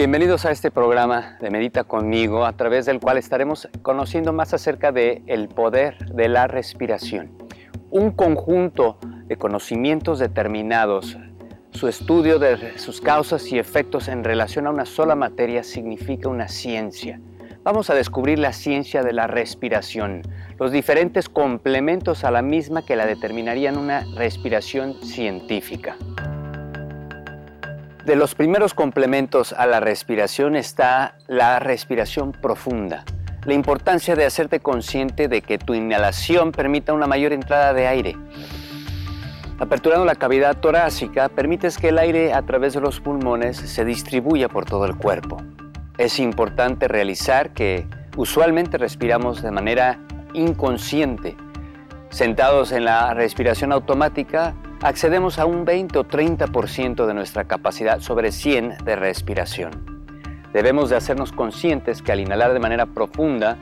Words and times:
Bienvenidos 0.00 0.46
a 0.46 0.50
este 0.50 0.70
programa 0.70 1.36
de 1.42 1.50
Medita 1.50 1.84
conmigo, 1.84 2.46
a 2.46 2.54
través 2.54 2.86
del 2.86 3.00
cual 3.00 3.18
estaremos 3.18 3.68
conociendo 3.82 4.32
más 4.32 4.54
acerca 4.54 4.92
de 4.92 5.22
el 5.26 5.48
poder 5.48 5.98
de 6.14 6.30
la 6.30 6.46
respiración. 6.46 7.36
Un 7.90 8.10
conjunto 8.12 8.96
de 9.26 9.36
conocimientos 9.36 10.18
determinados, 10.18 11.18
su 11.72 11.86
estudio 11.86 12.38
de 12.38 12.78
sus 12.78 13.02
causas 13.02 13.52
y 13.52 13.58
efectos 13.58 14.08
en 14.08 14.24
relación 14.24 14.66
a 14.66 14.70
una 14.70 14.86
sola 14.86 15.16
materia 15.16 15.62
significa 15.62 16.30
una 16.30 16.48
ciencia. 16.48 17.20
Vamos 17.62 17.90
a 17.90 17.94
descubrir 17.94 18.38
la 18.38 18.54
ciencia 18.54 19.02
de 19.02 19.12
la 19.12 19.26
respiración, 19.26 20.22
los 20.58 20.72
diferentes 20.72 21.28
complementos 21.28 22.24
a 22.24 22.30
la 22.30 22.40
misma 22.40 22.86
que 22.86 22.96
la 22.96 23.04
determinarían 23.04 23.76
una 23.76 24.06
respiración 24.16 24.94
científica. 25.02 25.98
De 28.10 28.16
los 28.16 28.34
primeros 28.34 28.74
complementos 28.74 29.52
a 29.52 29.66
la 29.66 29.78
respiración 29.78 30.56
está 30.56 31.14
la 31.28 31.60
respiración 31.60 32.32
profunda. 32.32 33.04
La 33.44 33.54
importancia 33.54 34.16
de 34.16 34.24
hacerte 34.24 34.58
consciente 34.58 35.28
de 35.28 35.42
que 35.42 35.58
tu 35.58 35.74
inhalación 35.74 36.50
permita 36.50 36.92
una 36.92 37.06
mayor 37.06 37.32
entrada 37.32 37.72
de 37.72 37.86
aire. 37.86 38.16
Aperturando 39.60 40.04
la 40.04 40.16
cavidad 40.16 40.56
torácica, 40.56 41.28
permites 41.28 41.78
que 41.78 41.90
el 41.90 41.98
aire 41.98 42.32
a 42.32 42.42
través 42.42 42.74
de 42.74 42.80
los 42.80 42.98
pulmones 42.98 43.56
se 43.56 43.84
distribuya 43.84 44.48
por 44.48 44.64
todo 44.64 44.86
el 44.86 44.96
cuerpo. 44.96 45.36
Es 45.96 46.18
importante 46.18 46.88
realizar 46.88 47.50
que 47.50 47.86
usualmente 48.16 48.76
respiramos 48.76 49.40
de 49.40 49.52
manera 49.52 50.00
inconsciente. 50.34 51.36
Sentados 52.08 52.72
en 52.72 52.86
la 52.86 53.14
respiración 53.14 53.70
automática, 53.70 54.56
accedemos 54.82 55.38
a 55.38 55.44
un 55.44 55.64
20 55.64 55.98
o 55.98 56.04
30% 56.04 57.06
de 57.06 57.14
nuestra 57.14 57.44
capacidad 57.44 58.00
sobre 58.00 58.32
100 58.32 58.78
de 58.84 58.96
respiración. 58.96 59.70
Debemos 60.52 60.90
de 60.90 60.96
hacernos 60.96 61.32
conscientes 61.32 62.02
que 62.02 62.12
al 62.12 62.20
inhalar 62.20 62.54
de 62.54 62.60
manera 62.60 62.86
profunda, 62.86 63.58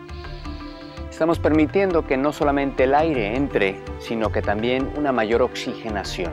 estamos 1.11 1.39
permitiendo 1.39 2.07
que 2.07 2.17
no 2.17 2.33
solamente 2.33 2.85
el 2.85 2.95
aire 2.95 3.37
entre, 3.37 3.83
sino 3.99 4.31
que 4.31 4.43
también 4.43 4.91
una 4.97 5.11
mayor 5.13 5.43
oxigenación. 5.43 6.33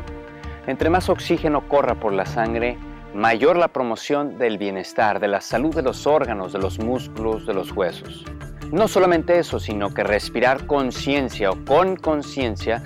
Entre 0.68 0.90
más 0.90 1.10
oxígeno 1.10 1.68
corra 1.68 1.96
por 1.96 2.14
la 2.14 2.26
sangre, 2.26 2.78
mayor 3.14 3.58
la 3.58 3.70
promoción 3.70 4.38
del 4.38 4.58
bienestar, 4.58 5.20
de 5.20 5.28
la 5.28 5.42
salud 5.42 5.74
de 5.74 5.82
los 5.82 6.06
órganos, 6.06 6.54
de 6.54 6.60
los 6.60 6.80
músculos, 6.80 7.46
de 7.46 7.54
los 7.54 7.72
huesos. 7.72 8.24
No 8.72 8.88
solamente 8.88 9.40
eso, 9.40 9.60
sino 9.60 9.94
que 9.94 10.04
respirar 10.04 10.66
conciencia 10.66 11.50
o 11.50 11.66
con 11.66 11.96
conciencia 11.96 12.84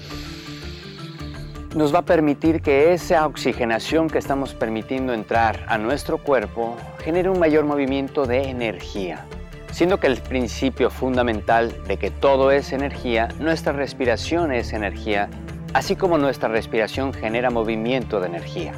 nos 1.75 1.93
va 1.93 1.99
a 1.99 2.05
permitir 2.05 2.61
que 2.61 2.93
esa 2.93 3.27
oxigenación 3.27 4.09
que 4.09 4.17
estamos 4.17 4.55
permitiendo 4.55 5.13
entrar 5.13 5.65
a 5.67 5.77
nuestro 5.77 6.17
cuerpo 6.17 6.75
genere 7.03 7.29
un 7.29 7.39
mayor 7.39 7.65
movimiento 7.65 8.25
de 8.25 8.49
energía. 8.49 9.25
Siendo 9.71 9.99
que 9.99 10.07
el 10.07 10.17
principio 10.17 10.89
fundamental 10.89 11.75
de 11.87 11.97
que 11.97 12.09
todo 12.09 12.49
es 12.49 12.73
energía, 12.73 13.27
nuestra 13.39 13.71
respiración 13.71 14.51
es 14.51 14.73
energía, 14.73 15.29
así 15.73 15.95
como 15.95 16.17
nuestra 16.17 16.49
respiración 16.49 17.13
genera 17.13 17.51
movimiento 17.51 18.19
de 18.19 18.27
energía. 18.27 18.73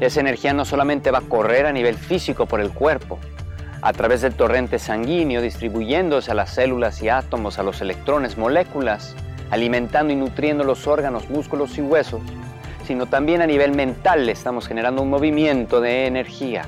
Esa 0.00 0.18
energía 0.18 0.52
no 0.52 0.64
solamente 0.64 1.12
va 1.12 1.18
a 1.18 1.28
correr 1.28 1.66
a 1.66 1.72
nivel 1.72 1.94
físico 1.94 2.46
por 2.46 2.60
el 2.60 2.70
cuerpo, 2.70 3.20
a 3.80 3.92
través 3.92 4.22
del 4.22 4.34
torrente 4.34 4.80
sanguíneo, 4.80 5.40
distribuyéndose 5.40 6.32
a 6.32 6.34
las 6.34 6.52
células 6.52 7.00
y 7.00 7.10
átomos, 7.10 7.60
a 7.60 7.62
los 7.62 7.80
electrones, 7.80 8.36
moléculas, 8.36 9.14
alimentando 9.54 10.12
y 10.12 10.16
nutriendo 10.16 10.64
los 10.64 10.86
órganos, 10.86 11.30
músculos 11.30 11.78
y 11.78 11.80
huesos, 11.80 12.20
sino 12.86 13.06
también 13.06 13.40
a 13.40 13.46
nivel 13.46 13.72
mental 13.72 14.28
estamos 14.28 14.66
generando 14.66 15.00
un 15.00 15.10
movimiento 15.10 15.80
de 15.80 16.06
energía. 16.06 16.66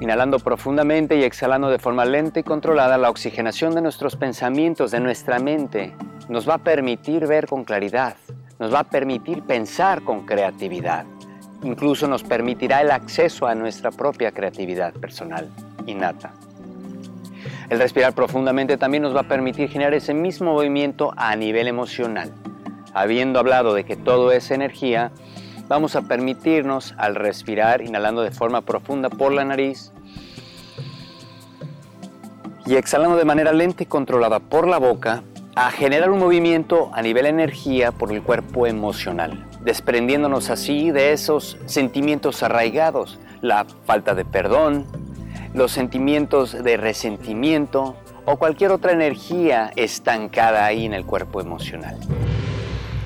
Inhalando 0.00 0.38
profundamente 0.38 1.16
y 1.16 1.24
exhalando 1.24 1.70
de 1.70 1.80
forma 1.80 2.04
lenta 2.04 2.38
y 2.38 2.44
controlada, 2.44 2.96
la 2.98 3.10
oxigenación 3.10 3.74
de 3.74 3.82
nuestros 3.82 4.14
pensamientos, 4.14 4.92
de 4.92 5.00
nuestra 5.00 5.40
mente, 5.40 5.92
nos 6.28 6.48
va 6.48 6.54
a 6.54 6.58
permitir 6.58 7.26
ver 7.26 7.48
con 7.48 7.64
claridad, 7.64 8.14
nos 8.60 8.72
va 8.72 8.80
a 8.80 8.84
permitir 8.84 9.42
pensar 9.42 10.02
con 10.02 10.24
creatividad, 10.24 11.04
incluso 11.64 12.06
nos 12.06 12.22
permitirá 12.22 12.80
el 12.80 12.92
acceso 12.92 13.46
a 13.48 13.56
nuestra 13.56 13.90
propia 13.90 14.30
creatividad 14.30 14.92
personal 14.94 15.48
innata. 15.86 16.32
El 17.68 17.78
respirar 17.78 18.14
profundamente 18.14 18.76
también 18.76 19.02
nos 19.02 19.14
va 19.14 19.20
a 19.20 19.28
permitir 19.28 19.68
generar 19.68 19.94
ese 19.94 20.14
mismo 20.14 20.52
movimiento 20.52 21.12
a 21.16 21.36
nivel 21.36 21.68
emocional. 21.68 22.32
Habiendo 22.94 23.38
hablado 23.38 23.74
de 23.74 23.84
que 23.84 23.96
todo 23.96 24.32
es 24.32 24.50
energía, 24.50 25.12
vamos 25.68 25.96
a 25.96 26.02
permitirnos 26.02 26.94
al 26.96 27.14
respirar, 27.14 27.82
inhalando 27.82 28.22
de 28.22 28.30
forma 28.30 28.62
profunda 28.62 29.10
por 29.10 29.32
la 29.32 29.44
nariz 29.44 29.92
y 32.66 32.76
exhalando 32.76 33.16
de 33.16 33.24
manera 33.24 33.52
lenta 33.52 33.82
y 33.82 33.86
controlada 33.86 34.40
por 34.40 34.68
la 34.68 34.76
boca, 34.76 35.22
a 35.54 35.70
generar 35.70 36.10
un 36.10 36.18
movimiento 36.20 36.90
a 36.92 37.02
nivel 37.02 37.26
energía 37.26 37.92
por 37.92 38.12
el 38.12 38.22
cuerpo 38.22 38.66
emocional, 38.66 39.46
desprendiéndonos 39.62 40.50
así 40.50 40.90
de 40.90 41.12
esos 41.12 41.58
sentimientos 41.66 42.42
arraigados, 42.42 43.18
la 43.40 43.64
falta 43.84 44.14
de 44.14 44.24
perdón, 44.24 44.86
los 45.54 45.72
sentimientos 45.72 46.62
de 46.62 46.76
resentimiento 46.76 47.96
o 48.24 48.36
cualquier 48.36 48.72
otra 48.72 48.92
energía 48.92 49.72
estancada 49.76 50.66
ahí 50.66 50.84
en 50.84 50.94
el 50.94 51.04
cuerpo 51.04 51.40
emocional. 51.40 51.98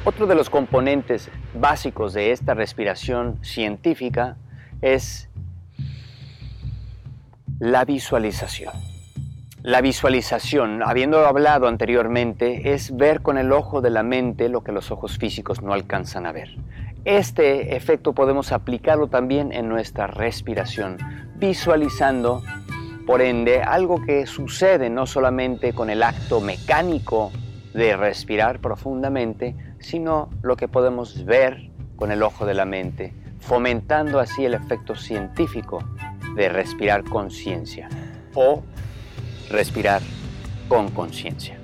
Otro 0.04 0.26
de 0.26 0.34
los 0.34 0.50
componentes 0.50 1.30
básicos 1.54 2.12
de 2.12 2.32
esta 2.32 2.54
respiración 2.54 3.38
científica 3.42 4.36
es 4.80 5.28
la 7.60 7.84
visualización. 7.84 8.72
La 9.62 9.80
visualización, 9.80 10.82
habiendo 10.82 11.24
hablado 11.24 11.68
anteriormente, 11.68 12.74
es 12.74 12.96
ver 12.96 13.22
con 13.22 13.38
el 13.38 13.52
ojo 13.52 13.80
de 13.80 13.90
la 13.90 14.02
mente 14.02 14.48
lo 14.48 14.64
que 14.64 14.72
los 14.72 14.90
ojos 14.90 15.18
físicos 15.18 15.62
no 15.62 15.72
alcanzan 15.72 16.26
a 16.26 16.32
ver. 16.32 16.56
Este 17.04 17.76
efecto 17.76 18.12
podemos 18.12 18.50
aplicarlo 18.50 19.06
también 19.06 19.52
en 19.52 19.68
nuestra 19.68 20.08
respiración, 20.08 20.98
visualizando, 21.42 22.40
por 23.04 23.20
ende, 23.20 23.62
algo 23.62 24.00
que 24.00 24.26
sucede 24.26 24.88
no 24.90 25.06
solamente 25.06 25.72
con 25.72 25.90
el 25.90 26.04
acto 26.04 26.40
mecánico 26.40 27.32
de 27.74 27.96
respirar 27.96 28.60
profundamente, 28.60 29.56
sino 29.80 30.30
lo 30.42 30.54
que 30.54 30.68
podemos 30.68 31.24
ver 31.24 31.68
con 31.96 32.12
el 32.12 32.22
ojo 32.22 32.46
de 32.46 32.54
la 32.54 32.64
mente, 32.64 33.12
fomentando 33.40 34.20
así 34.20 34.44
el 34.44 34.54
efecto 34.54 34.94
científico 34.94 35.80
de 36.36 36.48
respirar 36.48 37.02
conciencia 37.02 37.88
o 38.34 38.62
respirar 39.50 40.00
con 40.68 40.92
conciencia. 40.92 41.58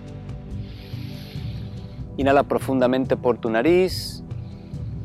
Inhala 2.17 2.43
profundamente 2.43 3.17
por 3.17 3.39
tu 3.39 3.49
nariz 3.49 4.25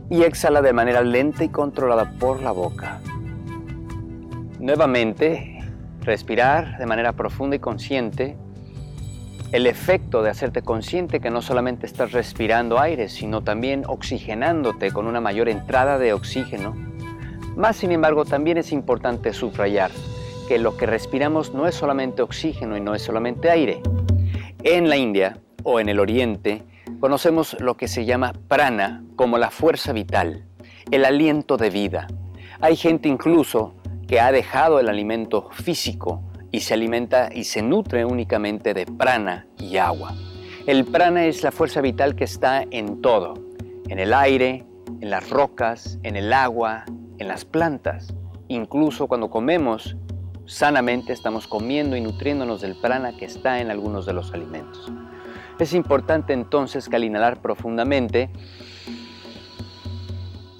y 0.09 0.23
exhala 0.23 0.63
de 0.63 0.73
manera 0.73 1.03
lenta 1.03 1.43
y 1.43 1.49
controlada 1.49 2.11
por 2.17 2.41
la 2.41 2.51
boca. 2.51 3.01
Nuevamente, 4.63 5.59
respirar 6.03 6.77
de 6.77 6.85
manera 6.85 7.11
profunda 7.11 7.57
y 7.57 7.59
consciente. 7.59 8.37
El 9.51 9.67
efecto 9.67 10.23
de 10.23 10.29
hacerte 10.29 10.61
consciente 10.61 11.19
que 11.19 11.29
no 11.29 11.41
solamente 11.41 11.85
estás 11.85 12.13
respirando 12.13 12.79
aire, 12.79 13.09
sino 13.09 13.43
también 13.43 13.83
oxigenándote 13.85 14.93
con 14.93 15.05
una 15.05 15.19
mayor 15.19 15.49
entrada 15.49 15.99
de 15.99 16.13
oxígeno. 16.13 16.73
Más 17.57 17.75
sin 17.75 17.91
embargo, 17.91 18.23
también 18.23 18.57
es 18.57 18.71
importante 18.71 19.33
subrayar 19.33 19.91
que 20.47 20.59
lo 20.59 20.77
que 20.77 20.85
respiramos 20.85 21.53
no 21.53 21.67
es 21.67 21.75
solamente 21.75 22.21
oxígeno 22.21 22.77
y 22.77 22.79
no 22.79 22.95
es 22.95 23.01
solamente 23.01 23.49
aire. 23.49 23.81
En 24.63 24.87
la 24.87 24.95
India 24.95 25.39
o 25.63 25.81
en 25.81 25.89
el 25.89 25.99
Oriente 25.99 26.63
conocemos 27.01 27.59
lo 27.59 27.75
que 27.75 27.89
se 27.89 28.05
llama 28.05 28.31
prana 28.47 29.03
como 29.17 29.37
la 29.37 29.51
fuerza 29.51 29.91
vital, 29.91 30.45
el 30.89 31.03
aliento 31.03 31.57
de 31.57 31.69
vida. 31.69 32.07
Hay 32.61 32.77
gente 32.77 33.09
incluso 33.09 33.75
ha 34.19 34.31
dejado 34.31 34.79
el 34.79 34.89
alimento 34.89 35.49
físico 35.51 36.21
y 36.51 36.61
se 36.61 36.73
alimenta 36.73 37.29
y 37.33 37.45
se 37.45 37.61
nutre 37.61 38.05
únicamente 38.05 38.73
de 38.73 38.85
prana 38.85 39.47
y 39.57 39.77
agua. 39.77 40.13
El 40.67 40.85
prana 40.85 41.25
es 41.25 41.43
la 41.43 41.51
fuerza 41.51 41.81
vital 41.81 42.15
que 42.15 42.23
está 42.23 42.63
en 42.69 43.01
todo, 43.01 43.33
en 43.89 43.99
el 43.99 44.13
aire, 44.13 44.65
en 45.01 45.09
las 45.09 45.29
rocas, 45.29 45.99
en 46.03 46.15
el 46.15 46.31
agua, 46.31 46.85
en 47.17 47.27
las 47.27 47.43
plantas. 47.43 48.13
Incluso 48.47 49.07
cuando 49.07 49.29
comemos 49.29 49.97
sanamente 50.45 51.13
estamos 51.13 51.47
comiendo 51.47 51.95
y 51.95 52.01
nutriéndonos 52.01 52.61
del 52.61 52.75
prana 52.75 53.15
que 53.17 53.25
está 53.25 53.59
en 53.61 53.71
algunos 53.71 54.05
de 54.05 54.13
los 54.13 54.33
alimentos. 54.33 54.91
Es 55.59 55.73
importante 55.73 56.33
entonces 56.33 56.89
que 56.89 56.95
profundamente 57.41 58.29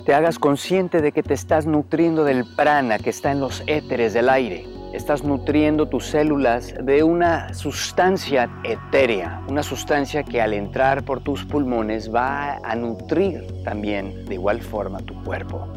te 0.06 0.14
hagas 0.14 0.38
consciente 0.38 1.02
de 1.02 1.14
que 1.14 1.24
te 1.24 1.34
estás 1.34 1.66
nutriendo 1.66 2.26
del 2.26 2.44
prana 2.56 3.00
que 3.00 3.10
está 3.10 3.32
en 3.32 3.40
los 3.40 3.64
éteres 3.68 4.14
del 4.14 4.30
aire. 4.30 4.68
Estás 4.94 5.24
nutriendo 5.24 5.88
tus 5.88 6.06
células 6.06 6.76
de 6.84 7.04
una 7.04 7.54
sustancia 7.54 8.50
etérea, 8.64 9.42
una 9.48 9.64
sustancia 9.64 10.24
que 10.24 10.42
al 10.42 10.54
entrar 10.54 11.04
por 11.04 11.22
tus 11.22 11.46
pulmones 11.46 12.14
va 12.14 12.58
a 12.58 12.76
nutrir 12.76 13.48
también 13.64 14.26
de 14.26 14.36
igual 14.36 14.62
forma 14.62 15.00
tu 15.00 15.24
cuerpo, 15.24 15.68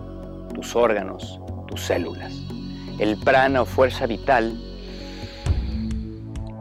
tus 0.52 0.75
órganos, 0.75 1.40
tus 1.69 1.82
células. 1.82 2.34
el 2.99 3.19
prana 3.19 3.62
o 3.62 3.67
fuerza 3.67 4.06
vital, 4.06 4.58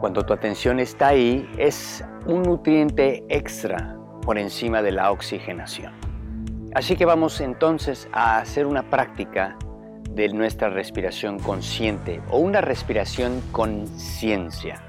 cuando 0.00 0.24
tu 0.24 0.34
atención 0.34 0.78
está 0.78 1.08
ahí, 1.08 1.48
es 1.56 2.04
un 2.26 2.42
nutriente 2.42 3.24
extra 3.28 3.96
por 4.22 4.38
encima 4.38 4.82
de 4.82 4.92
la 4.92 5.10
oxigenación. 5.10 6.05
Así 6.76 6.94
que 6.94 7.06
vamos 7.06 7.40
entonces 7.40 8.06
a 8.12 8.36
hacer 8.36 8.66
una 8.66 8.90
práctica 8.90 9.56
de 10.10 10.28
nuestra 10.28 10.68
respiración 10.68 11.38
consciente 11.38 12.20
o 12.30 12.36
una 12.36 12.60
respiración 12.60 13.40
con 13.50 13.86
ciencia, 13.86 14.82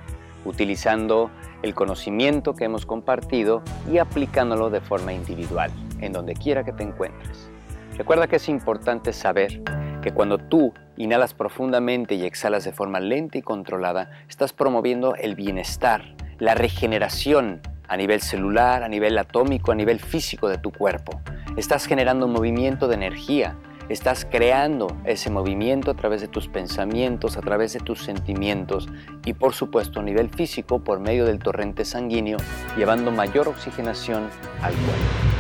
utilizando 0.44 1.32
el 1.64 1.74
conocimiento 1.74 2.56
que 2.56 2.66
hemos 2.66 2.86
compartido 2.86 3.64
y 3.90 4.00
aplicándolo 4.00 4.70
de 4.70 4.82
forma 4.82 5.14
individual, 5.14 5.72
en 6.02 6.12
donde 6.12 6.34
quiera 6.34 6.66
que 6.66 6.74
te 6.74 6.84
encuentres. 6.84 7.50
Recuerda 7.98 8.28
que 8.28 8.36
es 8.36 8.50
importante 8.50 9.14
saber 9.14 9.62
que 10.02 10.12
cuando 10.12 10.40
tú 10.40 10.74
inhalas 10.98 11.34
profundamente 11.34 12.16
y 12.16 12.26
exhalas 12.26 12.66
de 12.66 12.74
forma 12.74 13.00
lenta 13.00 13.38
y 13.38 13.42
controlada, 13.42 14.12
estás 14.28 14.52
promoviendo 14.52 15.16
el 15.16 15.36
bienestar, 15.36 16.04
la 16.38 16.54
regeneración 16.54 17.62
a 17.88 17.98
nivel 17.98 18.22
celular, 18.22 18.84
a 18.84 18.90
nivel 18.90 19.18
atómico, 19.18 19.72
a 19.72 19.76
nivel 19.76 20.00
físico 20.00 20.50
de 20.50 20.58
tu 20.58 20.72
cuerpo. 20.72 21.22
Estás 21.56 21.86
generando 21.86 22.26
un 22.26 22.34
movimiento 22.34 22.88
de 22.88 22.96
energía, 22.96 23.56
estás 23.90 24.26
creando 24.26 24.88
ese 25.06 25.30
movimiento 25.30 25.92
a 25.92 25.94
través 25.96 26.22
de 26.22 26.28
tus 26.28 26.48
pensamientos, 26.48 27.38
a 27.38 27.42
través 27.42 27.74
de 27.74 27.80
tus 27.80 28.04
sentimientos 28.04 28.90
y 29.26 29.34
por 29.34 29.54
supuesto 29.54 30.00
a 30.00 30.04
nivel 30.04 30.30
físico 30.30 30.84
por 30.84 31.00
medio 31.00 31.26
del 31.26 31.40
torrente 31.40 31.86
sanguíneo, 31.86 32.38
llevando 32.78 33.12
mayor 33.12 33.48
oxigenación 33.48 34.30
al 34.62 34.74
cuerpo. 34.74 35.38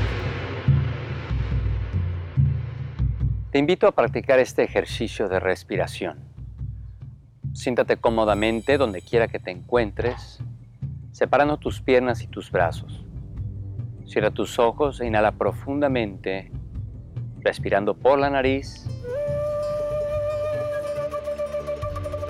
Te 3.51 3.59
invito 3.59 3.87
a 3.87 3.91
practicar 3.91 4.39
este 4.39 4.63
ejercicio 4.63 5.29
de 5.29 5.39
respiración. 5.39 6.19
Siéntate 7.53 7.97
cómodamente 7.97 8.77
donde 8.77 9.01
quiera 9.01 9.27
que 9.27 9.39
te 9.39 9.51
encuentres, 9.51 10.39
separando 11.17 11.57
tus 11.57 11.81
piernas 11.81 12.21
y 12.21 12.27
tus 12.27 12.51
brazos. 12.51 13.03
Cierra 14.05 14.29
tus 14.29 14.59
ojos 14.59 15.01
e 15.01 15.07
inhala 15.07 15.31
profundamente, 15.31 16.51
respirando 17.39 17.95
por 17.95 18.19
la 18.19 18.29
nariz 18.29 18.85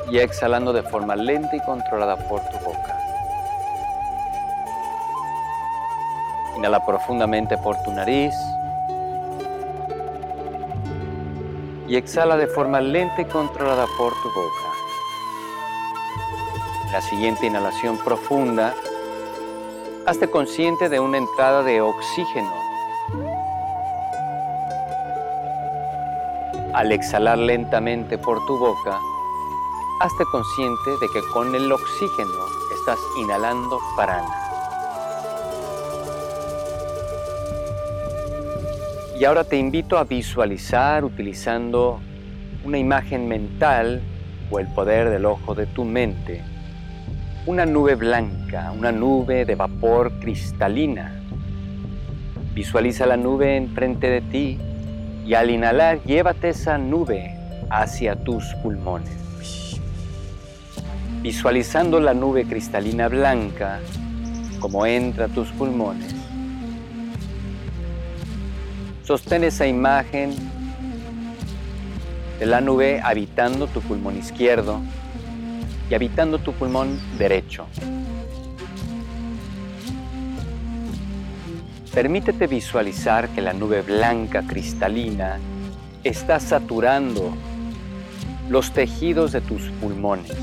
y 0.10 0.20
exhalando 0.20 0.72
de 0.72 0.84
forma 0.84 1.18
lenta 1.18 1.54
y 1.54 1.60
controlada 1.60 2.16
por 2.30 2.40
tu 2.40 2.58
boca. 2.64 2.98
Inhala 6.56 6.86
profundamente 6.86 7.58
por 7.58 7.76
tu 7.84 7.92
nariz 7.92 8.34
y 11.90 11.98
exhala 11.98 12.38
de 12.38 12.48
forma 12.48 12.80
lenta 12.80 13.22
y 13.22 13.26
controlada 13.26 13.86
por 13.98 14.14
tu 14.14 14.30
boca. 14.30 14.87
La 16.92 17.02
siguiente 17.02 17.46
inhalación 17.46 17.98
profunda, 17.98 18.74
hazte 20.06 20.30
consciente 20.30 20.88
de 20.88 21.02
una 21.02 21.18
entrada 21.18 21.62
de 21.62 21.82
oxígeno. 21.82 22.54
Al 26.74 26.94
exhalar 26.94 27.40
lentamente 27.40 28.18
por 28.18 28.44
tu 28.46 28.58
boca, 28.58 28.98
hazte 30.00 30.24
consciente 30.32 30.92
de 31.02 31.08
que 31.14 31.22
con 31.34 31.54
el 31.54 31.70
oxígeno 31.70 32.46
estás 32.80 33.00
inhalando 33.20 33.80
prana. 33.98 34.30
Y 39.20 39.26
ahora 39.26 39.44
te 39.44 39.58
invito 39.58 39.98
a 39.98 40.06
visualizar 40.06 41.04
utilizando 41.04 42.00
una 42.64 42.78
imagen 42.78 43.28
mental 43.28 44.02
o 44.50 44.60
el 44.60 44.68
poder 44.68 45.10
del 45.10 45.26
ojo 45.26 45.54
de 45.54 45.66
tu 45.66 45.84
mente, 45.84 46.44
una 47.48 47.66
nube 47.66 47.96
blanca, 47.96 48.72
una 48.78 48.92
nube 48.92 49.46
de 49.46 49.56
vapor 49.56 50.12
cristalina. 50.20 51.20
Visualiza 52.54 53.06
la 53.06 53.18
nube 53.18 53.56
enfrente 53.56 54.10
de 54.10 54.22
ti 54.22 54.60
y 55.26 55.34
al 55.34 55.50
inhalar 55.50 56.04
llévate 56.04 56.50
esa 56.50 56.78
nube 56.78 57.34
hacia 57.70 58.16
tus 58.16 58.46
pulmones. 58.62 59.80
Visualizando 61.22 62.00
la 62.00 62.14
nube 62.14 62.46
cristalina 62.46 63.08
blanca 63.08 63.80
como 64.60 64.86
entra 64.86 65.26
a 65.26 65.28
tus 65.28 65.50
pulmones 65.50 66.18
Sostén 69.08 69.46
esa 69.46 69.66
imagen 69.66 70.36
de 72.40 72.46
la 72.46 72.60
nube 72.60 73.00
habitando 73.02 73.68
tu 73.68 73.80
pulmón 73.80 74.18
izquierdo 74.18 74.82
y 75.90 75.96
habitando 75.96 76.40
tu 76.40 76.54
pulmón 76.54 77.00
derecho. 77.18 77.66
Permítete 81.94 82.48
visualizar 82.48 83.30
que 83.30 83.42
la 83.42 83.54
nube 83.54 83.82
blanca 83.82 84.44
cristalina 84.44 85.40
está 86.04 86.40
saturando 86.40 87.34
los 88.50 88.72
tejidos 88.72 89.32
de 89.32 89.42
tus 89.42 89.64
pulmones. 89.82 90.38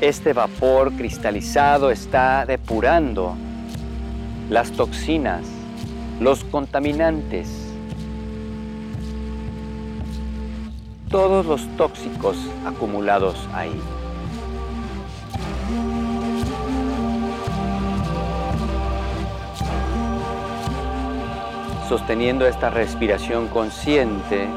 Este 0.00 0.32
vapor 0.32 0.92
cristalizado 0.92 1.90
está 1.90 2.44
depurando 2.44 3.36
las 4.50 4.70
toxinas 4.72 5.46
los 6.22 6.44
contaminantes, 6.44 7.48
todos 11.12 11.44
los 11.44 11.68
tóxicos 11.76 12.38
acumulados 12.64 13.36
ahí. 13.52 13.78
Sosteniendo 21.86 22.46
esta 22.46 22.70
respiración 22.70 23.48
consciente, 23.48 24.48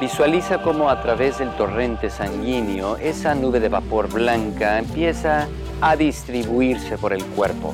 visualiza 0.00 0.60
cómo 0.62 0.90
a 0.90 1.00
través 1.00 1.38
del 1.38 1.50
torrente 1.50 2.10
sanguíneo 2.10 2.96
esa 2.96 3.36
nube 3.36 3.60
de 3.60 3.68
vapor 3.68 4.12
blanca 4.12 4.80
empieza 4.80 5.46
a 5.80 5.94
distribuirse 5.94 6.98
por 6.98 7.12
el 7.12 7.24
cuerpo 7.24 7.72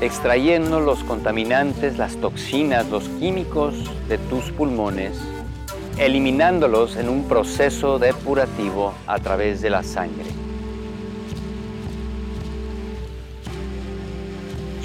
extrayendo 0.00 0.80
los 0.80 1.04
contaminantes, 1.04 1.98
las 1.98 2.16
toxinas, 2.16 2.88
los 2.88 3.08
químicos 3.20 3.74
de 4.08 4.16
tus 4.16 4.50
pulmones, 4.50 5.18
eliminándolos 5.98 6.96
en 6.96 7.10
un 7.10 7.28
proceso 7.28 7.98
depurativo 7.98 8.94
a 9.06 9.18
través 9.18 9.60
de 9.60 9.68
la 9.68 9.82
sangre. 9.82 10.24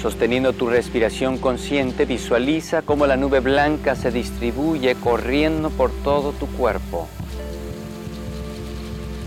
Sosteniendo 0.02 0.52
tu 0.52 0.68
respiración 0.68 1.38
consciente, 1.38 2.04
visualiza 2.04 2.82
cómo 2.82 3.06
la 3.06 3.16
nube 3.16 3.40
blanca 3.40 3.96
se 3.96 4.10
distribuye 4.10 4.94
corriendo 4.96 5.70
por 5.70 5.90
todo 6.04 6.32
tu 6.32 6.46
cuerpo. 6.46 7.08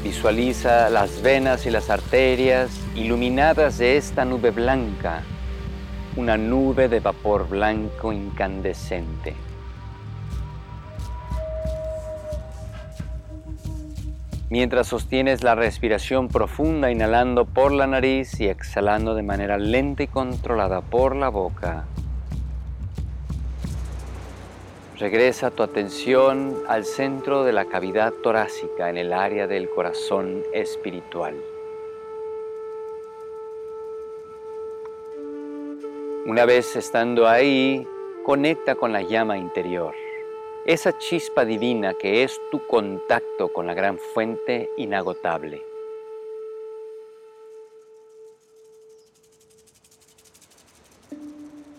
Visualiza 0.03 0.89
las 0.91 1.23
venas 1.23 1.65
y 1.65 1.71
las 1.71 1.89
arterias 1.89 2.69
iluminadas 2.95 3.79
de 3.79 3.97
esta 3.97 4.23
nube 4.23 4.51
blanca 4.51 5.23
una 6.15 6.37
nube 6.37 6.89
de 6.89 6.99
vapor 6.99 7.47
blanco 7.47 8.11
incandescente. 8.11 9.35
Mientras 14.49 14.87
sostienes 14.87 15.43
la 15.43 15.53
respiración 15.53 16.27
profunda 16.27 16.89
inhalando 16.89 17.45
por 17.45 17.71
la 17.71 17.85
nariz 17.85 18.39
y 18.39 18.47
exhalando 18.47 19.13
de 19.13 19.21
manera 19.21 19.59
lenta 19.59 20.01
y 20.01 20.07
controlada 20.07 20.81
por 20.81 21.15
la 21.15 21.29
boca, 21.29 21.85
regresa 24.97 25.51
tu 25.51 25.61
atención 25.61 26.57
al 26.67 26.83
centro 26.83 27.43
de 27.43 27.53
la 27.53 27.65
cavidad 27.65 28.11
torácica 28.23 28.89
en 28.89 28.97
el 28.97 29.13
área 29.13 29.45
del 29.45 29.69
corazón 29.69 30.41
espiritual. 30.51 31.35
Una 36.29 36.45
vez 36.45 36.75
estando 36.75 37.27
ahí, 37.27 37.87
conecta 38.23 38.75
con 38.75 38.93
la 38.93 39.01
llama 39.01 39.39
interior, 39.39 39.95
esa 40.63 40.95
chispa 40.95 41.43
divina 41.43 41.95
que 41.95 42.21
es 42.21 42.39
tu 42.51 42.67
contacto 42.67 43.51
con 43.51 43.65
la 43.65 43.73
gran 43.73 43.97
fuente 43.97 44.69
inagotable. 44.77 45.63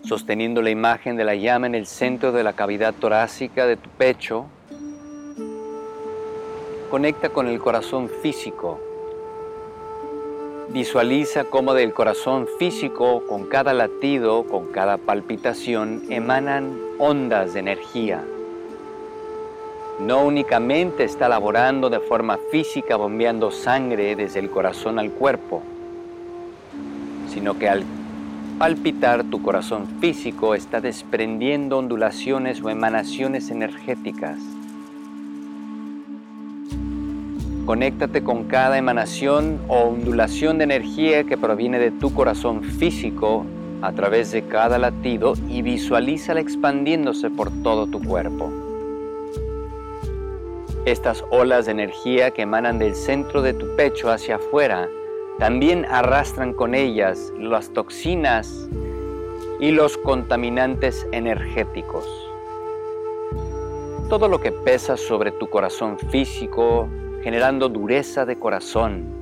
Sosteniendo 0.03 0.61
la 0.61 0.69
imagen 0.69 1.15
de 1.15 1.23
la 1.23 1.35
llama 1.35 1.67
en 1.67 1.75
el 1.75 1.85
centro 1.85 2.33
de 2.33 2.43
la 2.43 2.51
cavidad 2.51 2.93
torácica 2.93 3.65
de 3.65 3.77
tu 3.77 3.89
pecho, 3.91 4.47
conecta 6.89 7.29
con 7.29 7.47
el 7.47 7.57
corazón 7.61 8.09
físico 8.09 8.81
Visualiza 10.73 11.43
cómo 11.43 11.73
del 11.73 11.93
corazón 11.93 12.47
físico, 12.57 13.23
con 13.27 13.45
cada 13.45 13.73
latido, 13.73 14.43
con 14.45 14.67
cada 14.67 14.97
palpitación, 14.97 16.03
emanan 16.07 16.77
ondas 16.97 17.53
de 17.53 17.59
energía. 17.59 18.23
no 19.99 20.23
únicamente 20.23 21.03
está 21.03 21.27
laborando 21.27 21.89
de 21.89 21.99
forma 21.99 22.39
física 22.51 22.95
bombeando 22.95 23.51
sangre 23.51 24.15
desde 24.15 24.39
el 24.39 24.49
corazón 24.49 24.97
al 24.97 25.11
cuerpo, 25.11 25.61
sino 27.27 27.59
que 27.59 27.67
al 27.67 27.83
palpitar 28.57 29.25
tu 29.25 29.43
corazón 29.43 29.87
físico 29.99 30.55
está 30.55 30.79
desprendiendo 30.79 31.77
ondulaciones 31.77 32.61
o 32.63 32.69
emanaciones 32.69 33.51
energéticas. 33.51 34.39
Conéctate 37.65 38.23
con 38.23 38.45
cada 38.45 38.77
emanación 38.77 39.59
o 39.67 39.83
ondulación 39.83 40.57
de 40.57 40.63
energía 40.63 41.23
que 41.23 41.37
proviene 41.37 41.77
de 41.77 41.91
tu 41.91 42.11
corazón 42.13 42.63
físico 42.63 43.45
a 43.81 43.91
través 43.91 44.31
de 44.31 44.43
cada 44.43 44.79
latido 44.79 45.33
y 45.47 45.61
visualízala 45.61 46.39
expandiéndose 46.39 47.29
por 47.29 47.51
todo 47.61 47.85
tu 47.87 48.01
cuerpo. 48.01 48.51
Estas 50.85 51.23
olas 51.29 51.67
de 51.67 51.73
energía 51.73 52.31
que 52.31 52.41
emanan 52.41 52.79
del 52.79 52.95
centro 52.95 53.43
de 53.43 53.53
tu 53.53 53.75
pecho 53.75 54.09
hacia 54.09 54.37
afuera 54.37 54.89
también 55.37 55.85
arrastran 55.85 56.53
con 56.53 56.73
ellas 56.73 57.31
las 57.37 57.69
toxinas 57.69 58.67
y 59.59 59.69
los 59.69 59.97
contaminantes 59.97 61.07
energéticos. 61.11 62.05
Todo 64.09 64.27
lo 64.27 64.41
que 64.41 64.51
pesa 64.51 64.97
sobre 64.97 65.31
tu 65.31 65.47
corazón 65.47 65.99
físico, 66.09 66.89
generando 67.23 67.69
dureza 67.69 68.25
de 68.25 68.37
corazón, 68.37 69.21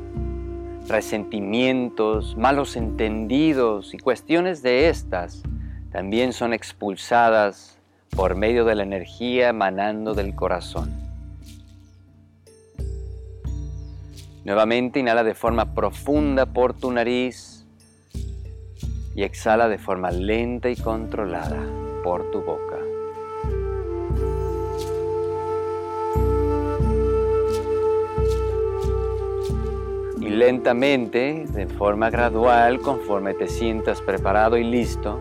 resentimientos, 0.87 2.35
malos 2.37 2.75
entendidos 2.75 3.93
y 3.93 3.99
cuestiones 3.99 4.61
de 4.61 4.89
estas, 4.89 5.43
también 5.91 6.33
son 6.33 6.53
expulsadas 6.53 7.77
por 8.15 8.35
medio 8.35 8.65
de 8.65 8.75
la 8.75 8.83
energía 8.83 9.49
emanando 9.49 10.13
del 10.13 10.35
corazón. 10.35 10.91
Nuevamente 14.45 14.99
inhala 14.99 15.23
de 15.23 15.35
forma 15.35 15.75
profunda 15.75 16.45
por 16.45 16.73
tu 16.73 16.91
nariz 16.91 17.65
y 19.13 19.23
exhala 19.23 19.67
de 19.67 19.77
forma 19.77 20.11
lenta 20.11 20.69
y 20.69 20.75
controlada 20.75 21.61
por 22.03 22.31
tu 22.31 22.41
boca. 22.41 22.68
Lentamente, 30.39 31.45
de 31.49 31.67
forma 31.67 32.09
gradual, 32.09 32.79
conforme 32.79 33.33
te 33.33 33.49
sientas 33.49 34.01
preparado 34.01 34.55
y 34.55 34.63
listo, 34.63 35.19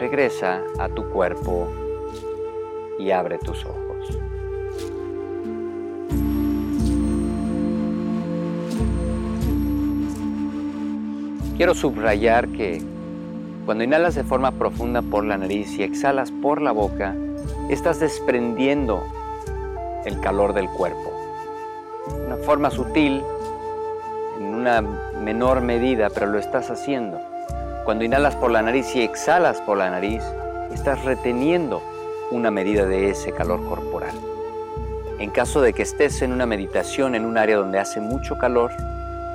regresa 0.00 0.60
a 0.80 0.88
tu 0.88 1.08
cuerpo 1.10 1.68
y 2.98 3.12
abre 3.12 3.38
tus 3.38 3.64
ojos. 3.64 4.18
Quiero 11.56 11.74
subrayar 11.74 12.48
que 12.48 12.82
cuando 13.64 13.84
inhalas 13.84 14.16
de 14.16 14.24
forma 14.24 14.50
profunda 14.50 15.00
por 15.00 15.24
la 15.24 15.38
nariz 15.38 15.78
y 15.78 15.84
exhalas 15.84 16.32
por 16.32 16.60
la 16.60 16.72
boca, 16.72 17.14
estás 17.70 18.00
desprendiendo 18.00 19.00
el 20.04 20.18
calor 20.18 20.54
del 20.54 20.68
cuerpo. 20.70 21.12
De 22.08 22.26
una 22.26 22.36
forma 22.38 22.70
sutil, 22.70 23.22
en 24.36 24.54
una 24.54 24.80
menor 24.80 25.60
medida, 25.60 26.10
pero 26.10 26.26
lo 26.26 26.38
estás 26.38 26.70
haciendo. 26.70 27.20
Cuando 27.84 28.04
inhalas 28.04 28.34
por 28.36 28.50
la 28.50 28.62
nariz 28.62 28.94
y 28.94 29.02
exhalas 29.02 29.60
por 29.60 29.78
la 29.78 29.90
nariz, 29.90 30.22
estás 30.72 31.04
reteniendo 31.04 31.82
una 32.30 32.50
medida 32.50 32.86
de 32.86 33.10
ese 33.10 33.32
calor 33.32 33.64
corporal. 33.68 34.14
En 35.18 35.30
caso 35.30 35.60
de 35.60 35.72
que 35.72 35.82
estés 35.82 36.22
en 36.22 36.32
una 36.32 36.46
meditación 36.46 37.14
en 37.14 37.24
un 37.24 37.38
área 37.38 37.56
donde 37.56 37.78
hace 37.78 38.00
mucho 38.00 38.38
calor, 38.38 38.72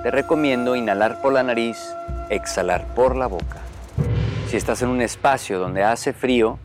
te 0.04 0.12
recomiendo 0.12 0.76
inhalar 0.76 1.22
por 1.22 1.34
la 1.34 1.44
nariz, 1.44 1.94
exhalar 2.30 2.86
por 2.96 3.16
la 3.16 3.28
boca. 3.28 3.58
Si 4.48 4.58
estás 4.58 4.82
en 4.82 4.90
un 4.90 5.02
espacio 5.02 5.60
donde 5.60 5.84
hace 5.84 6.12
frío, 6.12 6.58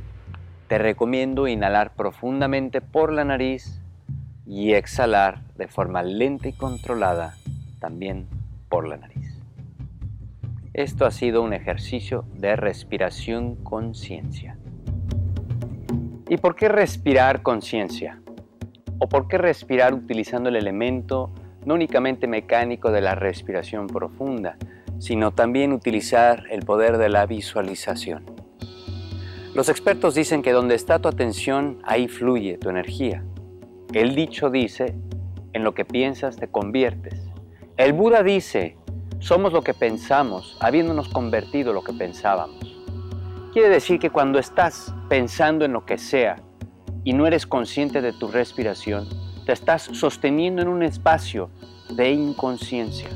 te 0.68 0.78
recomiendo 0.78 1.46
inhalar 1.46 1.92
profundamente 1.94 2.80
por 2.80 3.12
la 3.12 3.24
nariz 3.24 3.80
y 4.46 4.72
exhalar 4.72 5.40
de 5.56 5.68
forma 5.68 6.02
lenta 6.02 6.48
y 6.48 6.52
controlada 6.52 7.36
también 7.84 8.26
por 8.70 8.88
la 8.88 8.96
nariz. 8.96 9.38
Esto 10.72 11.04
ha 11.04 11.10
sido 11.10 11.42
un 11.42 11.52
ejercicio 11.52 12.24
de 12.34 12.56
respiración 12.56 13.56
conciencia. 13.56 14.56
¿Y 16.30 16.38
por 16.38 16.56
qué 16.56 16.70
respirar 16.70 17.42
conciencia? 17.42 18.22
¿O 18.98 19.06
por 19.06 19.28
qué 19.28 19.36
respirar 19.36 19.92
utilizando 19.92 20.48
el 20.48 20.56
elemento 20.56 21.30
no 21.66 21.74
únicamente 21.74 22.26
mecánico 22.26 22.90
de 22.90 23.02
la 23.02 23.14
respiración 23.14 23.86
profunda, 23.86 24.56
sino 24.98 25.32
también 25.32 25.74
utilizar 25.74 26.44
el 26.50 26.64
poder 26.64 26.96
de 26.96 27.10
la 27.10 27.26
visualización. 27.26 28.24
Los 29.54 29.68
expertos 29.68 30.14
dicen 30.14 30.40
que 30.40 30.52
donde 30.52 30.74
está 30.74 31.00
tu 31.00 31.08
atención, 31.08 31.80
ahí 31.84 32.08
fluye 32.08 32.56
tu 32.56 32.70
energía. 32.70 33.22
El 33.92 34.14
dicho 34.14 34.48
dice, 34.48 34.94
en 35.52 35.64
lo 35.64 35.74
que 35.74 35.84
piensas 35.84 36.36
te 36.36 36.48
conviertes. 36.48 37.23
El 37.76 37.92
Buda 37.92 38.22
dice, 38.22 38.76
somos 39.18 39.52
lo 39.52 39.62
que 39.62 39.74
pensamos, 39.74 40.56
habiéndonos 40.60 41.08
convertido 41.08 41.72
lo 41.72 41.82
que 41.82 41.92
pensábamos. 41.92 42.80
Quiere 43.52 43.68
decir 43.68 43.98
que 43.98 44.10
cuando 44.10 44.38
estás 44.38 44.94
pensando 45.08 45.64
en 45.64 45.72
lo 45.72 45.84
que 45.84 45.98
sea 45.98 46.36
y 47.02 47.14
no 47.14 47.26
eres 47.26 47.48
consciente 47.48 48.00
de 48.00 48.12
tu 48.12 48.28
respiración, 48.28 49.08
te 49.44 49.52
estás 49.52 49.82
sosteniendo 49.90 50.62
en 50.62 50.68
un 50.68 50.84
espacio 50.84 51.50
de 51.90 52.12
inconsciencia. 52.12 53.08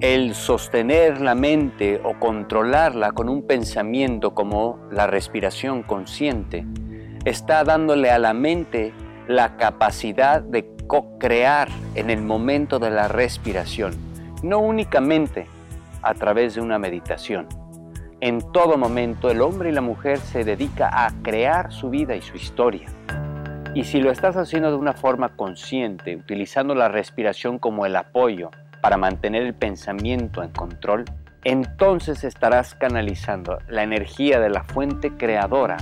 El 0.00 0.34
sostener 0.34 1.20
la 1.20 1.36
mente 1.36 2.00
o 2.02 2.18
controlarla 2.18 3.12
con 3.12 3.28
un 3.28 3.46
pensamiento 3.46 4.34
como 4.34 4.80
la 4.90 5.06
respiración 5.06 5.84
consciente 5.84 6.66
está 7.24 7.62
dándole 7.62 8.10
a 8.10 8.18
la 8.18 8.34
mente 8.34 8.92
la 9.28 9.56
capacidad 9.56 10.42
de 10.42 10.73
co-crear 10.86 11.68
en 11.94 12.10
el 12.10 12.22
momento 12.22 12.78
de 12.78 12.90
la 12.90 13.08
respiración, 13.08 13.94
no 14.42 14.58
únicamente 14.58 15.46
a 16.02 16.14
través 16.14 16.54
de 16.54 16.60
una 16.60 16.78
meditación. 16.78 17.48
En 18.20 18.40
todo 18.52 18.76
momento 18.76 19.30
el 19.30 19.40
hombre 19.40 19.70
y 19.70 19.72
la 19.72 19.80
mujer 19.80 20.18
se 20.18 20.44
dedica 20.44 20.88
a 20.92 21.10
crear 21.22 21.72
su 21.72 21.90
vida 21.90 22.16
y 22.16 22.22
su 22.22 22.36
historia. 22.36 22.88
Y 23.74 23.84
si 23.84 24.00
lo 24.00 24.10
estás 24.10 24.36
haciendo 24.36 24.70
de 24.70 24.76
una 24.76 24.92
forma 24.92 25.36
consciente, 25.36 26.14
utilizando 26.14 26.74
la 26.74 26.88
respiración 26.88 27.58
como 27.58 27.86
el 27.86 27.96
apoyo 27.96 28.50
para 28.80 28.96
mantener 28.96 29.42
el 29.42 29.54
pensamiento 29.54 30.42
en 30.42 30.50
control, 30.50 31.04
entonces 31.42 32.24
estarás 32.24 32.74
canalizando 32.74 33.58
la 33.68 33.82
energía 33.82 34.40
de 34.40 34.48
la 34.48 34.62
fuente 34.62 35.10
creadora 35.16 35.76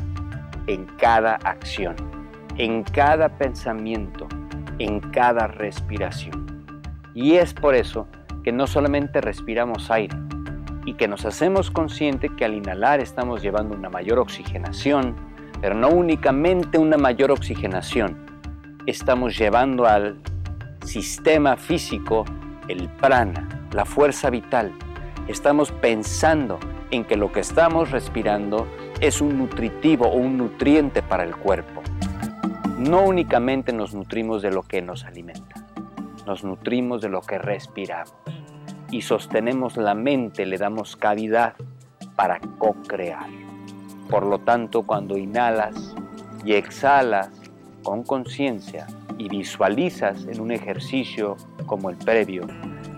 en 0.66 0.86
cada 0.98 1.34
acción, 1.34 1.96
en 2.56 2.82
cada 2.82 3.28
pensamiento, 3.28 4.26
en 4.82 4.98
cada 4.98 5.46
respiración. 5.46 6.64
Y 7.14 7.34
es 7.34 7.54
por 7.54 7.74
eso 7.74 8.08
que 8.42 8.50
no 8.50 8.66
solamente 8.66 9.20
respiramos 9.20 9.90
aire 9.90 10.16
y 10.84 10.94
que 10.94 11.06
nos 11.06 11.24
hacemos 11.24 11.70
consciente 11.70 12.28
que 12.30 12.44
al 12.44 12.54
inhalar 12.54 12.98
estamos 12.98 13.42
llevando 13.42 13.76
una 13.76 13.88
mayor 13.88 14.18
oxigenación, 14.18 15.14
pero 15.60 15.76
no 15.76 15.88
únicamente 15.88 16.78
una 16.78 16.96
mayor 16.96 17.30
oxigenación, 17.30 18.16
estamos 18.86 19.38
llevando 19.38 19.86
al 19.86 20.16
sistema 20.84 21.56
físico 21.56 22.24
el 22.66 22.88
prana, 22.88 23.68
la 23.72 23.84
fuerza 23.84 24.30
vital. 24.30 24.72
Estamos 25.28 25.70
pensando 25.70 26.58
en 26.90 27.04
que 27.04 27.16
lo 27.16 27.30
que 27.30 27.40
estamos 27.40 27.92
respirando 27.92 28.66
es 29.00 29.20
un 29.20 29.38
nutritivo 29.38 30.08
o 30.08 30.16
un 30.16 30.38
nutriente 30.38 31.02
para 31.02 31.22
el 31.22 31.36
cuerpo. 31.36 31.82
No 32.88 33.04
únicamente 33.04 33.72
nos 33.72 33.94
nutrimos 33.94 34.42
de 34.42 34.50
lo 34.50 34.64
que 34.64 34.82
nos 34.82 35.04
alimenta, 35.04 35.64
nos 36.26 36.42
nutrimos 36.42 37.00
de 37.00 37.08
lo 37.08 37.20
que 37.20 37.38
respiramos 37.38 38.12
y 38.90 39.02
sostenemos 39.02 39.76
la 39.76 39.94
mente, 39.94 40.46
le 40.46 40.58
damos 40.58 40.96
cavidad 40.96 41.54
para 42.16 42.40
co-crear. 42.58 43.28
Por 44.10 44.26
lo 44.26 44.40
tanto, 44.40 44.82
cuando 44.82 45.16
inhalas 45.16 45.94
y 46.44 46.54
exhalas 46.54 47.30
con 47.84 48.02
conciencia 48.02 48.88
y 49.16 49.28
visualizas 49.28 50.26
en 50.26 50.40
un 50.40 50.50
ejercicio 50.50 51.36
como 51.66 51.88
el 51.88 51.96
previo 51.96 52.48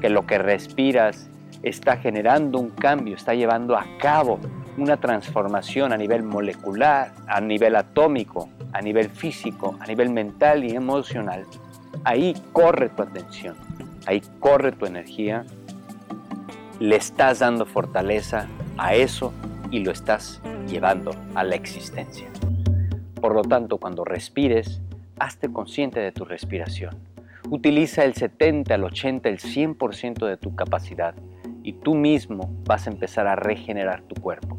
que 0.01 0.09
lo 0.09 0.27
que 0.27 0.39
respiras 0.39 1.29
está 1.63 1.99
generando 1.99 2.59
un 2.59 2.71
cambio, 2.71 3.17
está 3.17 3.35
llevando 3.35 3.77
a 3.77 3.85
cabo 4.01 4.41
una 4.79 4.97
transformación 4.97 5.93
a 5.93 5.99
nivel 5.99 6.23
molecular, 6.23 7.13
a 7.27 7.43
nivel 7.43 7.77
atómico, 7.77 8.49
a 8.75 8.83
nivel 8.83 9.09
físico, 9.09 9.77
a 9.81 9.87
nivel 9.87 10.11
mental 10.11 10.65
y 10.65 10.75
emocional, 10.75 11.47
ahí 12.03 12.35
corre 12.53 12.89
tu 12.89 13.03
atención, 13.03 13.57
ahí 14.05 14.21
corre 14.41 14.73
tu 14.73 14.85
energía, 14.85 15.45
le 16.81 16.97
estás 16.97 17.39
dando 17.39 17.67
fortaleza 17.67 18.49
a 18.77 18.95
eso 18.95 19.33
y 19.71 19.79
lo 19.79 19.93
estás 19.93 20.43
llevando 20.67 21.13
a 21.37 21.45
la 21.45 21.55
existencia. 21.55 22.29
Por 23.21 23.35
lo 23.35 23.43
tanto, 23.43 23.79
cuando 23.79 24.05
respires, 24.05 24.83
hazte 25.21 25.53
consciente 25.53 26.01
de 26.01 26.11
tu 26.11 26.25
respiración. 26.25 26.97
Utiliza 27.51 28.05
el 28.05 28.15
70, 28.15 28.75
el 28.75 28.85
80, 28.85 29.29
el 29.29 29.39
100% 29.39 30.27
de 30.27 30.37
tu 30.37 30.57
capacidad 30.57 31.15
y 31.63 31.75
tú 31.75 31.95
mismo 31.95 32.51
vas 32.65 32.89
a 32.89 32.91
empezar 32.91 33.29
a 33.29 33.37
regenerar 33.37 34.03
tu 34.03 34.21
cuerpo. 34.21 34.59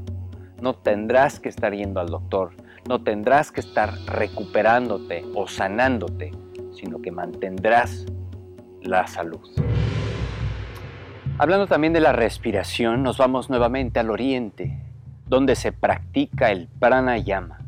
No 0.62 0.74
tendrás 0.74 1.42
que 1.42 1.50
estar 1.50 1.74
yendo 1.74 2.00
al 2.00 2.08
doctor, 2.08 2.54
no 2.88 3.02
tendrás 3.02 3.52
que 3.52 3.62
estar 3.62 3.94
recuperándote 4.06 5.26
o 5.34 5.48
sanándote, 5.48 6.32
sino 6.74 7.02
que 7.02 7.12
mantendrás 7.12 8.06
la 8.82 9.08
salud. 9.08 9.42
Hablando 11.40 11.68
también 11.68 11.94
de 11.94 12.00
la 12.00 12.14
respiración, 12.14 13.02
nos 13.02 13.18
vamos 13.18 13.50
nuevamente 13.50 14.00
al 14.00 14.12
oriente, 14.12 14.80
donde 15.28 15.56
se 15.56 15.72
practica 15.72 16.52
el 16.52 16.68
pranayama. 16.68 17.60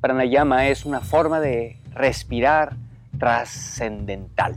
Pranayama 0.00 0.66
es 0.66 0.84
una 0.84 1.00
forma 1.00 1.40
de 1.40 1.80
respirar 1.92 2.76
trascendental, 3.18 4.56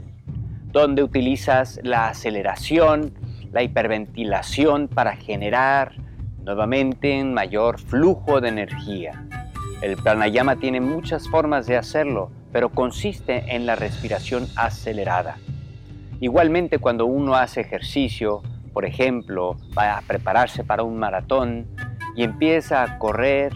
donde 0.66 1.04
utilizas 1.04 1.78
la 1.84 2.08
aceleración, 2.08 3.14
la 3.52 3.62
hiperventilación 3.62 4.88
para 4.88 5.14
generar 5.16 5.94
nuevamente 6.44 7.22
un 7.22 7.32
mayor 7.32 7.78
flujo 7.78 8.40
de 8.40 8.48
energía. 8.48 9.24
El 9.82 9.96
pranayama 9.96 10.56
tiene 10.56 10.80
muchas 10.80 11.28
formas 11.28 11.66
de 11.66 11.76
hacerlo, 11.76 12.30
pero 12.52 12.68
consiste 12.68 13.56
en 13.56 13.66
la 13.66 13.74
respiración 13.74 14.46
acelerada. 14.54 15.38
Igualmente 16.20 16.78
cuando 16.78 17.04
uno 17.04 17.34
hace 17.34 17.62
ejercicio, 17.62 18.42
por 18.72 18.84
ejemplo, 18.84 19.56
va 19.76 19.98
a 19.98 20.02
prepararse 20.02 20.62
para 20.62 20.84
un 20.84 21.00
maratón 21.00 21.66
y 22.14 22.22
empieza 22.22 22.84
a 22.84 22.98
correr, 23.00 23.52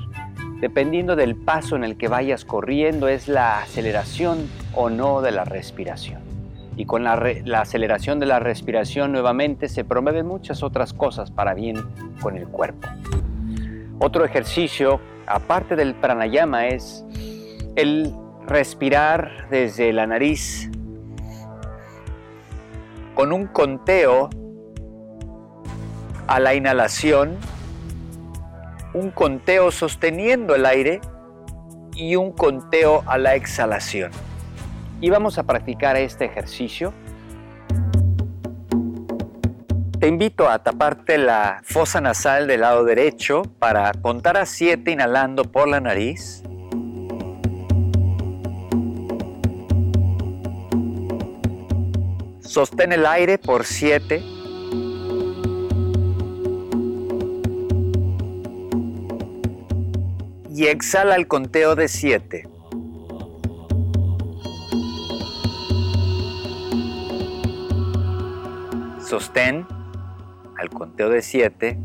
dependiendo 0.60 1.14
del 1.14 1.36
paso 1.36 1.76
en 1.76 1.84
el 1.84 1.96
que 1.96 2.08
vayas 2.08 2.44
corriendo, 2.44 3.06
es 3.06 3.28
la 3.28 3.60
aceleración 3.60 4.48
o 4.74 4.90
no 4.90 5.22
de 5.22 5.30
la 5.30 5.44
respiración. 5.44 6.22
Y 6.76 6.86
con 6.86 7.04
la, 7.04 7.14
la, 7.44 7.60
aceleración 7.60 8.18
de 8.18 8.26
la 8.26 8.40
respiración 8.40 9.12
nuevamente 9.12 9.68
se 9.68 9.84
promueven 9.84 10.26
muchas 10.26 10.64
otras 10.64 10.92
cosas 10.92 11.30
para 11.30 11.54
bien 11.54 11.76
con 12.20 12.36
el 12.36 12.48
cuerpo. 12.48 12.88
Otro 14.00 14.24
ejercicio, 14.24 15.00
aparte 15.26 15.76
del 15.76 15.94
pranayama, 15.94 16.68
es 16.68 17.04
el 17.76 18.14
respirar 18.46 19.48
desde 19.50 19.92
la 19.92 20.06
nariz 20.06 20.70
con 23.14 23.32
un 23.32 23.46
conteo 23.46 24.30
a 26.26 26.38
la 26.38 26.54
inhalación, 26.54 27.36
un 28.94 29.10
conteo 29.10 29.70
sosteniendo 29.70 30.54
el 30.54 30.66
aire 30.66 31.00
y 31.94 32.16
un 32.16 32.32
conteo 32.32 33.02
a 33.06 33.18
la 33.18 33.34
exhalación. 33.34 34.10
Y 35.00 35.10
vamos 35.10 35.38
a 35.38 35.44
practicar 35.44 35.96
este 35.96 36.26
ejercicio. 36.26 36.92
Te 40.00 40.08
invito 40.08 40.46
a 40.46 40.58
taparte 40.58 41.16
la 41.16 41.62
fosa 41.64 42.02
nasal 42.02 42.46
del 42.46 42.60
lado 42.60 42.84
derecho 42.84 43.42
para 43.58 43.90
contar 43.92 44.36
a 44.36 44.44
7 44.44 44.90
inhalando 44.90 45.44
por 45.44 45.66
la 45.66 45.80
nariz. 45.80 46.42
Sostén 52.40 52.92
el 52.92 53.06
aire 53.06 53.38
por 53.38 53.64
7. 53.64 54.22
Y 60.50 60.66
exhala 60.66 61.16
el 61.16 61.26
conteo 61.26 61.74
de 61.74 61.88
7. 61.88 62.48
Sostén 69.00 69.75
al 70.58 70.70
conteo 70.70 71.10
de 71.10 71.22
7. 71.22 71.78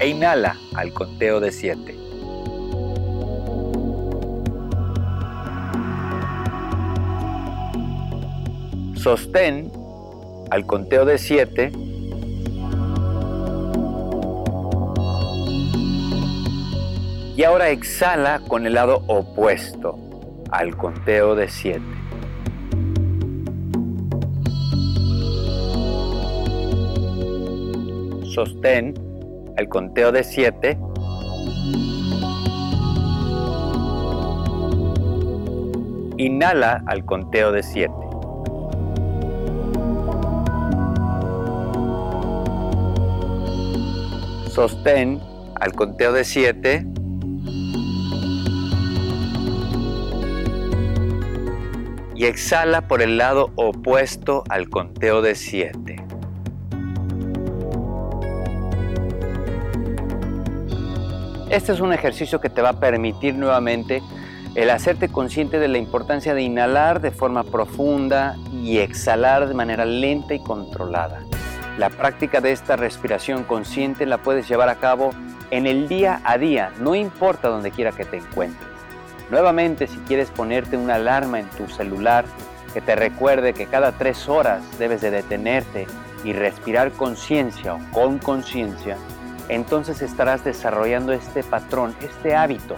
E 0.00 0.08
inhala 0.08 0.56
al 0.74 0.92
conteo 0.92 1.40
de 1.40 1.50
7. 1.50 1.96
Sostén 8.96 9.72
al 10.50 10.66
conteo 10.66 11.04
de 11.04 11.18
7. 11.18 11.72
Y 17.36 17.44
ahora 17.44 17.70
exhala 17.70 18.40
con 18.48 18.66
el 18.66 18.74
lado 18.74 19.02
opuesto 19.06 19.96
al 20.50 20.76
conteo 20.76 21.34
de 21.36 21.48
7. 21.48 21.97
Sostén 28.38 28.94
al 29.56 29.68
conteo 29.68 30.12
de 30.12 30.22
7. 30.22 30.78
Inhala 36.18 36.84
al 36.86 37.04
conteo 37.04 37.50
de 37.50 37.64
7. 37.64 37.92
Sostén 44.52 45.20
al 45.56 45.72
conteo 45.72 46.12
de 46.12 46.22
7. 46.22 46.86
Y 52.14 52.24
exhala 52.24 52.86
por 52.86 53.02
el 53.02 53.18
lado 53.18 53.50
opuesto 53.56 54.44
al 54.48 54.68
conteo 54.68 55.22
de 55.22 55.34
7. 55.34 56.07
Este 61.50 61.72
es 61.72 61.80
un 61.80 61.94
ejercicio 61.94 62.42
que 62.42 62.50
te 62.50 62.60
va 62.60 62.70
a 62.70 62.80
permitir 62.80 63.34
nuevamente 63.34 64.02
el 64.54 64.68
hacerte 64.68 65.08
consciente 65.08 65.58
de 65.58 65.68
la 65.68 65.78
importancia 65.78 66.34
de 66.34 66.42
inhalar 66.42 67.00
de 67.00 67.10
forma 67.10 67.42
profunda 67.42 68.36
y 68.52 68.78
exhalar 68.78 69.48
de 69.48 69.54
manera 69.54 69.86
lenta 69.86 70.34
y 70.34 70.40
controlada. 70.40 71.22
La 71.78 71.88
práctica 71.88 72.42
de 72.42 72.52
esta 72.52 72.76
respiración 72.76 73.44
consciente 73.44 74.04
la 74.04 74.18
puedes 74.18 74.46
llevar 74.46 74.68
a 74.68 74.74
cabo 74.74 75.10
en 75.50 75.66
el 75.66 75.88
día 75.88 76.20
a 76.24 76.36
día, 76.36 76.70
no 76.80 76.94
importa 76.94 77.48
donde 77.48 77.70
quiera 77.70 77.92
que 77.92 78.04
te 78.04 78.18
encuentres. 78.18 78.68
Nuevamente, 79.30 79.86
si 79.86 79.96
quieres 80.00 80.30
ponerte 80.30 80.76
una 80.76 80.96
alarma 80.96 81.40
en 81.40 81.48
tu 81.48 81.66
celular 81.68 82.26
que 82.74 82.82
te 82.82 82.94
recuerde 82.94 83.54
que 83.54 83.64
cada 83.64 83.92
tres 83.92 84.28
horas 84.28 84.62
debes 84.78 85.00
de 85.00 85.10
detenerte 85.10 85.86
y 86.24 86.34
respirar 86.34 86.92
conciencia 86.92 87.74
o 87.74 87.78
con 87.92 88.18
conciencia, 88.18 88.98
entonces 89.48 90.02
estarás 90.02 90.44
desarrollando 90.44 91.12
este 91.12 91.42
patrón, 91.42 91.94
este 92.02 92.36
hábito, 92.36 92.76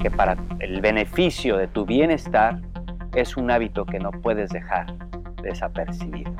que 0.00 0.10
para 0.10 0.36
el 0.60 0.80
beneficio 0.80 1.56
de 1.56 1.68
tu 1.68 1.84
bienestar 1.84 2.60
es 3.14 3.36
un 3.36 3.50
hábito 3.50 3.84
que 3.84 3.98
no 3.98 4.10
puedes 4.10 4.50
dejar 4.50 4.86
desapercibido. 5.42 6.32